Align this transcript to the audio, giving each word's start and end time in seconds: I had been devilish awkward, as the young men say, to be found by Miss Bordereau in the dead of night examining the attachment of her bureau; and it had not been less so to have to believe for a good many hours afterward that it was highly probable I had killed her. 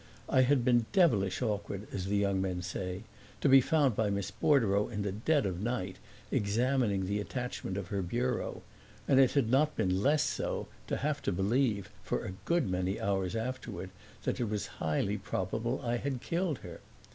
I 0.27 0.41
had 0.41 0.65
been 0.65 0.87
devilish 0.93 1.43
awkward, 1.43 1.85
as 1.93 2.07
the 2.07 2.17
young 2.17 2.41
men 2.41 2.63
say, 2.63 3.03
to 3.39 3.47
be 3.47 3.61
found 3.61 3.95
by 3.95 4.09
Miss 4.09 4.31
Bordereau 4.31 4.87
in 4.87 5.03
the 5.03 5.11
dead 5.11 5.45
of 5.45 5.61
night 5.61 5.97
examining 6.31 7.05
the 7.05 7.19
attachment 7.19 7.77
of 7.77 7.89
her 7.89 8.01
bureau; 8.01 8.63
and 9.07 9.19
it 9.19 9.33
had 9.33 9.51
not 9.51 9.75
been 9.75 10.01
less 10.01 10.23
so 10.23 10.67
to 10.87 10.97
have 10.97 11.21
to 11.21 11.31
believe 11.31 11.91
for 12.03 12.25
a 12.25 12.33
good 12.45 12.67
many 12.67 12.99
hours 12.99 13.35
afterward 13.35 13.91
that 14.23 14.39
it 14.39 14.49
was 14.49 14.65
highly 14.81 15.19
probable 15.19 15.79
I 15.85 15.97
had 15.97 16.19
killed 16.19 16.57
her. 16.65 16.79